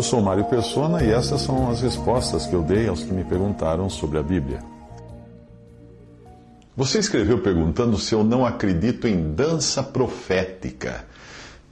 Eu 0.00 0.04
sou 0.04 0.22
Mário 0.22 0.46
Persona 0.46 1.04
e 1.04 1.10
essas 1.10 1.42
são 1.42 1.70
as 1.70 1.82
respostas 1.82 2.46
que 2.46 2.54
eu 2.54 2.62
dei 2.62 2.88
aos 2.88 3.02
que 3.02 3.12
me 3.12 3.22
perguntaram 3.22 3.90
sobre 3.90 4.16
a 4.16 4.22
Bíblia. 4.22 4.60
Você 6.74 7.00
escreveu 7.00 7.40
perguntando 7.42 7.98
se 7.98 8.14
eu 8.14 8.24
não 8.24 8.46
acredito 8.46 9.06
em 9.06 9.34
dança 9.34 9.82
profética. 9.82 11.04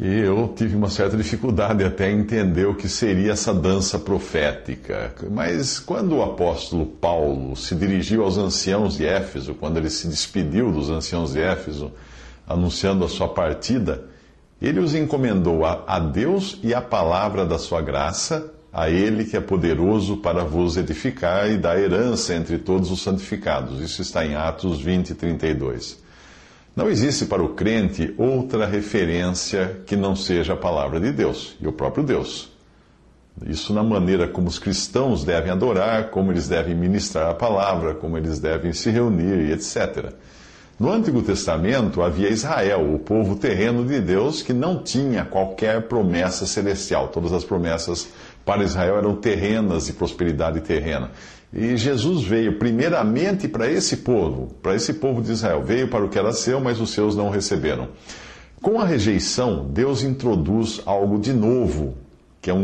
E 0.00 0.20
eu 0.20 0.50
tive 0.56 0.74
uma 0.74 0.88
certa 0.88 1.18
dificuldade 1.18 1.84
até 1.84 2.10
em 2.10 2.20
entender 2.20 2.64
o 2.64 2.74
que 2.74 2.88
seria 2.88 3.32
essa 3.32 3.52
dança 3.52 3.98
profética. 3.98 5.14
Mas 5.30 5.78
quando 5.78 6.16
o 6.16 6.22
apóstolo 6.22 6.86
Paulo 6.86 7.54
se 7.54 7.74
dirigiu 7.74 8.24
aos 8.24 8.38
anciãos 8.38 8.96
de 8.96 9.04
Éfeso, 9.04 9.54
quando 9.54 9.76
ele 9.76 9.90
se 9.90 10.08
despediu 10.08 10.72
dos 10.72 10.88
anciãos 10.88 11.34
de 11.34 11.42
Éfeso, 11.42 11.92
anunciando 12.48 13.04
a 13.04 13.08
sua 13.10 13.28
partida, 13.28 14.13
ele 14.64 14.80
os 14.80 14.94
encomendou 14.94 15.62
a, 15.66 15.84
a 15.86 15.98
Deus 15.98 16.58
e 16.62 16.72
a 16.72 16.80
palavra 16.80 17.44
da 17.44 17.58
sua 17.58 17.82
graça, 17.82 18.50
a 18.72 18.88
Ele 18.88 19.26
que 19.26 19.36
é 19.36 19.40
poderoso 19.40 20.16
para 20.16 20.42
vos 20.42 20.78
edificar 20.78 21.50
e 21.50 21.58
dar 21.58 21.78
herança 21.78 22.34
entre 22.34 22.56
todos 22.56 22.90
os 22.90 23.02
santificados. 23.02 23.78
Isso 23.78 24.00
está 24.00 24.24
em 24.24 24.34
Atos 24.34 24.80
20, 24.80 25.14
32. 25.14 26.02
Não 26.74 26.88
existe 26.88 27.26
para 27.26 27.42
o 27.42 27.50
crente 27.50 28.14
outra 28.16 28.64
referência 28.64 29.82
que 29.84 29.96
não 29.96 30.16
seja 30.16 30.54
a 30.54 30.56
palavra 30.56 30.98
de 30.98 31.12
Deus 31.12 31.54
e 31.60 31.68
o 31.68 31.72
próprio 31.72 32.02
Deus. 32.02 32.50
Isso 33.46 33.74
na 33.74 33.82
maneira 33.82 34.26
como 34.26 34.48
os 34.48 34.58
cristãos 34.58 35.24
devem 35.24 35.52
adorar, 35.52 36.08
como 36.08 36.32
eles 36.32 36.48
devem 36.48 36.74
ministrar 36.74 37.28
a 37.28 37.34
palavra, 37.34 37.94
como 37.94 38.16
eles 38.16 38.38
devem 38.38 38.72
se 38.72 38.88
reunir, 38.90 39.50
etc. 39.50 40.14
No 40.78 40.90
Antigo 40.90 41.22
Testamento 41.22 42.02
havia 42.02 42.28
Israel, 42.28 42.92
o 42.92 42.98
povo 42.98 43.36
terreno 43.36 43.84
de 43.84 44.00
Deus, 44.00 44.42
que 44.42 44.52
não 44.52 44.82
tinha 44.82 45.24
qualquer 45.24 45.82
promessa 45.82 46.46
celestial. 46.46 47.08
Todas 47.08 47.32
as 47.32 47.44
promessas 47.44 48.08
para 48.44 48.64
Israel 48.64 48.98
eram 48.98 49.14
terrenas, 49.14 49.86
de 49.86 49.92
prosperidade 49.92 50.60
terrena. 50.62 51.12
E 51.52 51.76
Jesus 51.76 52.24
veio 52.24 52.58
primeiramente 52.58 53.46
para 53.46 53.70
esse 53.70 53.98
povo, 53.98 54.52
para 54.60 54.74
esse 54.74 54.94
povo 54.94 55.22
de 55.22 55.30
Israel. 55.30 55.62
Veio 55.62 55.86
para 55.86 56.04
o 56.04 56.08
que 56.08 56.18
era 56.18 56.32
seu, 56.32 56.58
mas 56.58 56.80
os 56.80 56.90
seus 56.90 57.14
não 57.14 57.30
receberam. 57.30 57.90
Com 58.60 58.80
a 58.80 58.84
rejeição, 58.84 59.68
Deus 59.70 60.02
introduz 60.02 60.82
algo 60.84 61.20
de 61.20 61.32
novo, 61.32 61.94
que 62.42 62.50
é 62.50 62.54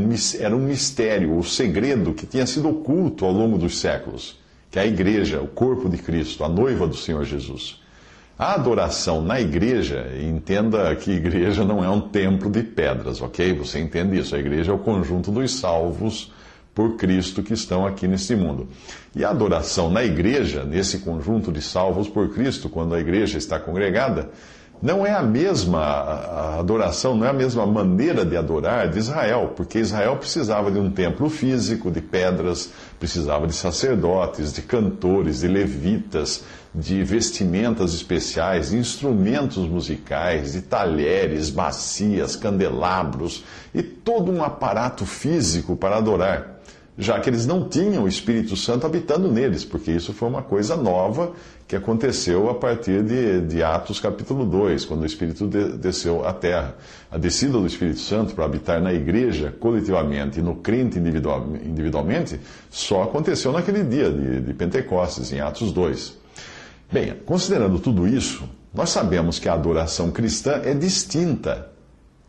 era 0.41 0.57
um 0.57 0.65
mistério, 0.65 1.39
o 1.39 1.45
segredo 1.45 2.13
que 2.13 2.27
tinha 2.27 2.45
sido 2.45 2.71
oculto 2.71 3.25
ao 3.25 3.31
longo 3.31 3.57
dos 3.57 3.79
séculos, 3.79 4.37
que 4.69 4.81
é 4.81 4.83
a 4.83 4.87
igreja, 4.87 5.41
o 5.41 5.47
corpo 5.47 5.89
de 5.89 5.99
Cristo, 5.99 6.43
a 6.43 6.49
noiva 6.49 6.89
do 6.89 6.97
Senhor 6.97 7.25
Jesus. 7.25 7.81
A 8.41 8.55
adoração 8.55 9.21
na 9.21 9.39
igreja, 9.39 10.13
entenda 10.19 10.97
que 10.97 11.11
igreja 11.11 11.63
não 11.63 11.85
é 11.85 11.91
um 11.91 12.01
templo 12.01 12.49
de 12.49 12.63
pedras, 12.63 13.21
ok? 13.21 13.53
Você 13.53 13.79
entende 13.79 14.19
isso? 14.19 14.35
A 14.35 14.39
igreja 14.39 14.73
é 14.73 14.75
o 14.75 14.79
conjunto 14.79 15.31
dos 15.31 15.57
salvos 15.57 16.33
por 16.75 16.97
Cristo 16.97 17.43
que 17.43 17.53
estão 17.53 17.87
aqui 17.87 18.09
neste 18.09 18.35
mundo. 18.35 18.67
E 19.15 19.23
a 19.27 19.29
adoração 19.29 19.91
na 19.91 20.03
igreja, 20.03 20.65
nesse 20.65 21.01
conjunto 21.01 21.53
de 21.53 21.61
salvos 21.61 22.09
por 22.09 22.31
Cristo, 22.31 22.71
quando 22.71 22.95
a 22.95 22.99
igreja 22.99 23.37
está 23.37 23.61
congregada, 23.61 24.31
não 24.83 25.05
é 25.07 25.13
a 25.13 25.23
mesma 25.23 26.59
adoração, 26.59 27.15
não 27.15 27.27
é 27.27 27.31
a 27.31 27.35
mesma 27.35 27.67
maneira 27.67 28.25
de 28.25 28.37
adorar 28.37 28.89
de 28.89 28.99
Israel, 28.99 29.53
porque 29.55 29.79
Israel 29.79 30.17
precisava 30.17 30.71
de 30.71 30.79
um 30.79 30.91
templo 30.91 31.29
físico, 31.29 31.91
de 31.91 32.01
pedras, 32.01 32.71
precisava 32.99 33.47
de 33.47 33.55
sacerdotes, 33.55 34.53
de 34.53 34.63
cantores, 34.63 35.41
de 35.41 35.49
levitas, 35.49 36.45
de 36.75 37.03
vestimentas 37.03 37.93
especiais, 37.93 38.71
de 38.71 38.79
instrumentos 38.79 39.69
musicais, 39.69 40.53
de 40.53 40.63
talheres, 40.63 41.51
bacias, 41.51 42.37
candelabros 42.37 43.45
e 43.75 43.83
todo 43.83 44.33
um 44.33 44.43
aparato 44.43 45.05
físico 45.05 45.77
para 45.77 45.97
adorar 45.97 46.60
já 47.01 47.19
que 47.19 47.31
eles 47.31 47.47
não 47.47 47.67
tinham 47.67 48.05
o 48.05 48.09
Espírito 48.09 48.55
Santo 48.57 48.87
habitando 48.87 49.33
neles, 49.33 49.65
porque 49.65 49.91
isso 49.91 50.13
foi 50.13 50.29
uma 50.29 50.43
coisa 50.43 50.77
nova 50.77 51.33
que 51.67 51.75
aconteceu 51.75 52.51
a 52.51 52.55
partir 52.55 53.03
de, 53.03 53.41
de 53.41 53.63
Atos 53.63 53.99
capítulo 53.99 54.45
2, 54.45 54.85
quando 54.85 55.01
o 55.01 55.07
Espírito 55.07 55.49
de, 55.49 55.79
desceu 55.79 56.27
à 56.27 56.33
terra. 56.35 56.75
A 57.11 57.17
descida 57.17 57.53
do 57.53 57.67
Espírito 57.67 58.01
Santo 58.01 58.35
para 58.35 58.45
habitar 58.45 58.83
na 58.83 58.93
igreja 58.93 59.51
coletivamente 59.59 60.41
e 60.41 60.43
no 60.43 60.57
crente 60.57 60.99
individual, 60.99 61.49
individualmente 61.65 62.39
só 62.69 63.05
aconteceu 63.05 63.51
naquele 63.51 63.83
dia 63.83 64.11
de, 64.11 64.41
de 64.43 64.53
Pentecostes, 64.53 65.33
em 65.33 65.41
Atos 65.41 65.73
2. 65.73 66.19
Bem, 66.93 67.15
considerando 67.25 67.79
tudo 67.79 68.07
isso, 68.07 68.45
nós 68.75 68.91
sabemos 68.91 69.39
que 69.39 69.49
a 69.49 69.55
adoração 69.55 70.11
cristã 70.11 70.61
é 70.63 70.75
distinta 70.75 71.71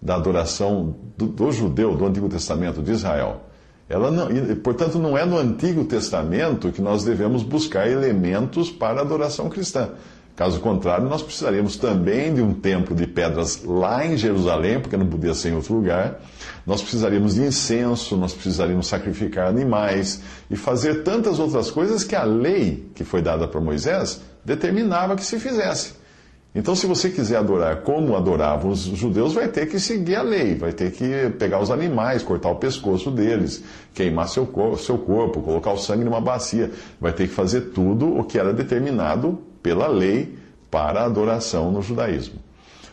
da 0.01 0.15
adoração 0.15 0.95
do, 1.17 1.27
do 1.27 1.51
judeu 1.51 1.97
do 1.97 2.05
Antigo 2.05 2.29
Testamento 2.29 2.81
de 2.81 2.91
Israel. 2.91 3.50
Ela 3.91 4.09
não, 4.09 4.29
portanto, 4.63 4.97
não 4.97 5.17
é 5.17 5.25
no 5.25 5.37
Antigo 5.37 5.83
Testamento 5.83 6.71
que 6.71 6.81
nós 6.81 7.03
devemos 7.03 7.43
buscar 7.43 7.89
elementos 7.89 8.71
para 8.71 8.99
a 8.99 9.01
adoração 9.01 9.49
cristã. 9.49 9.89
Caso 10.33 10.61
contrário, 10.61 11.09
nós 11.09 11.21
precisaríamos 11.21 11.75
também 11.75 12.33
de 12.33 12.41
um 12.41 12.53
templo 12.53 12.95
de 12.95 13.05
pedras 13.05 13.63
lá 13.65 14.05
em 14.05 14.15
Jerusalém, 14.15 14.79
porque 14.79 14.95
não 14.95 15.05
podia 15.05 15.33
ser 15.33 15.49
em 15.49 15.55
outro 15.55 15.73
lugar. 15.73 16.21
Nós 16.65 16.81
precisaríamos 16.81 17.35
de 17.35 17.41
incenso, 17.41 18.15
nós 18.15 18.33
precisaríamos 18.33 18.87
sacrificar 18.87 19.47
animais 19.47 20.21
e 20.49 20.55
fazer 20.55 21.03
tantas 21.03 21.37
outras 21.37 21.69
coisas 21.69 22.05
que 22.05 22.15
a 22.15 22.23
lei 22.23 22.89
que 22.95 23.03
foi 23.03 23.21
dada 23.21 23.45
para 23.45 23.59
Moisés 23.59 24.21
determinava 24.45 25.17
que 25.17 25.25
se 25.25 25.37
fizesse. 25.37 26.00
Então, 26.53 26.75
se 26.75 26.85
você 26.85 27.09
quiser 27.09 27.37
adorar 27.37 27.77
como 27.77 28.13
adoravam 28.13 28.71
os 28.71 28.79
judeus, 28.79 29.33
vai 29.33 29.47
ter 29.47 29.67
que 29.67 29.79
seguir 29.79 30.17
a 30.17 30.21
lei, 30.21 30.53
vai 30.53 30.73
ter 30.73 30.91
que 30.91 31.29
pegar 31.39 31.61
os 31.61 31.71
animais, 31.71 32.23
cortar 32.23 32.49
o 32.49 32.55
pescoço 32.55 33.09
deles, 33.09 33.63
queimar 33.93 34.27
seu, 34.27 34.45
seu 34.77 34.97
corpo, 34.97 35.41
colocar 35.41 35.71
o 35.71 35.77
sangue 35.77 36.03
numa 36.03 36.19
bacia. 36.19 36.69
Vai 36.99 37.13
ter 37.13 37.29
que 37.29 37.33
fazer 37.33 37.71
tudo 37.73 38.17
o 38.17 38.25
que 38.25 38.37
era 38.37 38.51
determinado 38.51 39.39
pela 39.63 39.87
lei 39.87 40.37
para 40.69 41.01
a 41.01 41.05
adoração 41.05 41.71
no 41.71 41.81
judaísmo. 41.81 42.39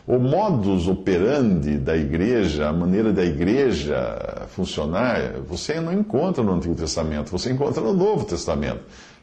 O 0.07 0.17
modus 0.17 0.87
operandi 0.87 1.77
da 1.77 1.97
igreja, 1.97 2.69
a 2.69 2.73
maneira 2.73 3.11
da 3.11 3.25
igreja 3.25 4.47
funcionar, 4.47 5.33
você 5.47 5.81
não 5.81 5.91
encontra 5.91 6.41
no 6.41 6.53
Antigo 6.53 6.75
Testamento, 6.75 7.29
você 7.29 7.51
encontra 7.51 7.81
no 7.81 7.93
Novo 7.93 8.25
Testamento. 8.25 8.79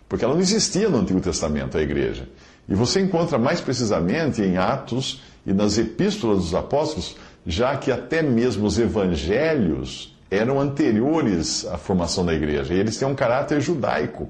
Porque 0.08 0.24
ela 0.24 0.34
não 0.34 0.40
existia 0.40 0.88
no 0.88 0.98
Antigo 0.98 1.20
Testamento, 1.20 1.76
a 1.76 1.82
igreja. 1.82 2.28
E 2.68 2.74
você 2.74 3.00
encontra 3.00 3.38
mais 3.38 3.60
precisamente 3.60 4.42
em 4.42 4.56
Atos 4.56 5.22
e 5.46 5.52
nas 5.52 5.78
epístolas 5.78 6.38
dos 6.38 6.54
apóstolos, 6.54 7.16
já 7.46 7.76
que 7.76 7.92
até 7.92 8.22
mesmo 8.22 8.66
os 8.66 8.78
evangelhos 8.78 10.14
eram 10.30 10.60
anteriores 10.60 11.64
à 11.66 11.78
formação 11.78 12.26
da 12.26 12.34
igreja, 12.34 12.74
e 12.74 12.78
eles 12.78 12.96
têm 12.96 13.06
um 13.06 13.14
caráter 13.14 13.60
judaico. 13.60 14.28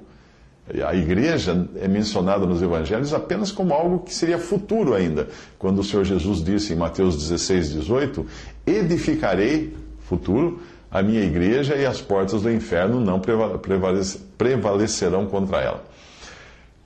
A 0.84 0.94
igreja 0.94 1.68
é 1.80 1.86
mencionada 1.86 2.44
nos 2.44 2.60
evangelhos 2.60 3.14
apenas 3.14 3.52
como 3.52 3.72
algo 3.72 4.00
que 4.00 4.12
seria 4.12 4.36
futuro 4.36 4.94
ainda. 4.94 5.28
Quando 5.58 5.78
o 5.78 5.84
Senhor 5.84 6.04
Jesus 6.04 6.42
disse 6.42 6.72
em 6.72 6.76
Mateus 6.76 7.16
16, 7.16 7.72
18: 7.72 8.26
Edificarei, 8.66 9.76
futuro, 10.00 10.60
a 10.90 11.02
minha 11.02 11.22
igreja 11.22 11.76
e 11.76 11.86
as 11.86 12.00
portas 12.00 12.42
do 12.42 12.50
inferno 12.50 13.00
não 13.00 13.20
prevalecerão 14.36 15.26
contra 15.26 15.58
ela. 15.60 15.84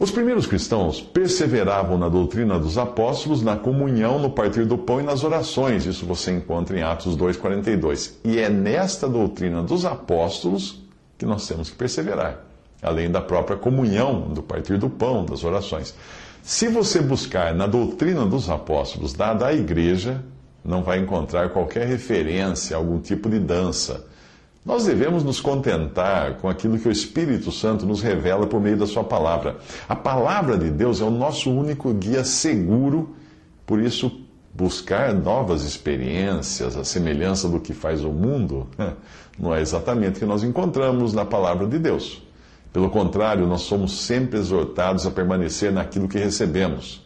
Os 0.00 0.10
primeiros 0.10 0.46
cristãos 0.46 0.98
perseveravam 0.98 1.98
na 1.98 2.08
doutrina 2.08 2.58
dos 2.58 2.78
apóstolos, 2.78 3.42
na 3.42 3.54
comunhão, 3.54 4.18
no 4.18 4.30
partir 4.30 4.64
do 4.64 4.78
pão 4.78 4.98
e 4.98 5.02
nas 5.02 5.22
orações. 5.22 5.84
Isso 5.84 6.06
você 6.06 6.32
encontra 6.32 6.78
em 6.78 6.82
Atos 6.82 7.14
2,42. 7.14 8.12
E 8.24 8.38
é 8.38 8.48
nesta 8.48 9.06
doutrina 9.06 9.62
dos 9.62 9.84
apóstolos 9.84 10.82
que 11.18 11.26
nós 11.26 11.46
temos 11.46 11.68
que 11.68 11.76
perseverar, 11.76 12.40
além 12.82 13.10
da 13.10 13.20
própria 13.20 13.58
comunhão, 13.58 14.22
do 14.32 14.42
partir 14.42 14.78
do 14.78 14.88
pão, 14.88 15.22
das 15.26 15.44
orações. 15.44 15.94
Se 16.42 16.66
você 16.66 17.02
buscar 17.02 17.54
na 17.54 17.66
doutrina 17.66 18.24
dos 18.24 18.48
apóstolos 18.48 19.12
dada 19.12 19.48
à 19.48 19.52
igreja, 19.52 20.24
não 20.64 20.82
vai 20.82 20.98
encontrar 20.98 21.50
qualquer 21.50 21.86
referência 21.86 22.74
a 22.74 22.78
algum 22.78 22.98
tipo 22.98 23.28
de 23.28 23.38
dança 23.38 24.06
nós 24.64 24.84
devemos 24.84 25.24
nos 25.24 25.40
contentar 25.40 26.36
com 26.36 26.48
aquilo 26.48 26.78
que 26.78 26.88
o 26.88 26.92
Espírito 26.92 27.50
Santo 27.50 27.86
nos 27.86 28.02
revela 28.02 28.46
por 28.46 28.60
meio 28.60 28.76
da 28.76 28.86
Sua 28.86 29.02
palavra. 29.02 29.56
A 29.88 29.96
palavra 29.96 30.58
de 30.58 30.70
Deus 30.70 31.00
é 31.00 31.04
o 31.04 31.10
nosso 31.10 31.50
único 31.50 31.92
guia 31.94 32.24
seguro, 32.24 33.14
por 33.66 33.80
isso 33.80 34.20
buscar 34.52 35.14
novas 35.14 35.64
experiências, 35.64 36.76
a 36.76 36.84
semelhança 36.84 37.48
do 37.48 37.60
que 37.60 37.72
faz 37.72 38.04
o 38.04 38.10
mundo, 38.10 38.68
não 39.38 39.54
é 39.54 39.60
exatamente 39.62 40.16
o 40.16 40.20
que 40.20 40.26
nós 40.26 40.42
encontramos 40.42 41.14
na 41.14 41.24
palavra 41.24 41.66
de 41.66 41.78
Deus. 41.78 42.22
Pelo 42.72 42.90
contrário, 42.90 43.46
nós 43.46 43.62
somos 43.62 44.00
sempre 44.02 44.38
exortados 44.38 45.06
a 45.06 45.10
permanecer 45.10 45.72
naquilo 45.72 46.06
que 46.06 46.18
recebemos. 46.18 47.04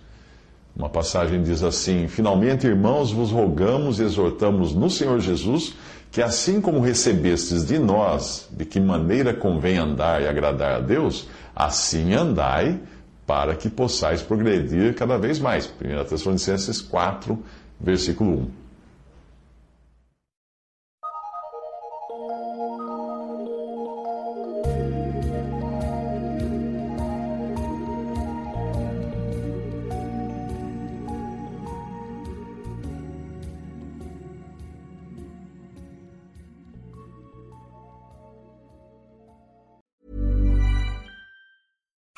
Uma 0.77 0.89
passagem 0.89 1.43
diz 1.43 1.63
assim: 1.63 2.09
Finalmente, 2.09 2.67
irmãos, 2.67 3.13
vos 3.13 3.31
rogamos 3.31 4.01
e 4.01 4.03
exortamos 4.03 4.75
no 4.75 4.91
Senhor 4.91 5.21
Jesus 5.21 5.75
que, 6.11 6.23
assim 6.23 6.61
como 6.61 6.81
recebestes 6.81 7.65
de 7.65 7.79
nós 7.79 8.49
de 8.53 8.65
que 8.65 8.79
maneira 8.79 9.35
convém 9.35 9.79
andar 9.79 10.23
e 10.23 10.29
agradar 10.29 10.77
a 10.77 10.81
Deus, 10.81 11.29
assim 11.55 12.15
andai 12.15 12.81
para 13.27 13.55
que 13.55 13.69
possais 13.69 14.23
progredir 14.23 14.95
cada 14.95 15.17
vez 15.19 15.39
mais. 15.39 15.67
1 15.67 16.05
Tessalonicenses 16.05 16.81
4, 16.81 17.39
versículo 17.81 18.31
1. 18.31 18.64